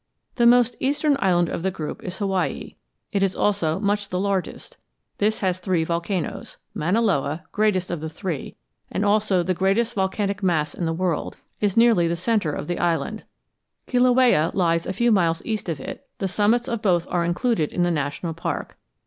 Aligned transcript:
The 0.33 0.47
most 0.47 0.75
eastern 0.79 1.15
island 1.19 1.47
of 1.47 1.61
the 1.61 1.69
group 1.69 2.03
is 2.03 2.17
Hawaii. 2.17 2.73
It 3.11 3.21
is 3.21 3.35
also 3.35 3.79
much 3.79 4.09
the 4.09 4.19
largest. 4.19 4.77
This 5.19 5.41
has 5.41 5.59
three 5.59 5.83
volcanoes. 5.83 6.57
Mauna 6.73 7.01
Loa, 7.01 7.43
greatest 7.51 7.91
of 7.91 8.01
the 8.01 8.09
three, 8.09 8.55
and 8.91 9.05
also 9.05 9.43
the 9.43 9.53
greatest 9.53 9.93
volcanic 9.93 10.41
mass 10.41 10.73
in 10.73 10.87
the 10.87 10.91
world, 10.93 11.37
is 11.59 11.77
nearly 11.77 12.07
the 12.07 12.15
centre 12.15 12.49
of 12.51 12.65
the 12.65 12.79
island; 12.79 13.25
Kilauea 13.85 14.49
lies 14.55 14.87
a 14.87 14.93
few 14.93 15.11
miles 15.11 15.45
east 15.45 15.69
of 15.69 15.79
it; 15.79 16.07
the 16.17 16.27
summits 16.27 16.67
of 16.67 16.81
both 16.81 17.05
are 17.11 17.23
included 17.23 17.71
in 17.71 17.83
the 17.83 17.91
national 17.91 18.33
park. 18.33 18.79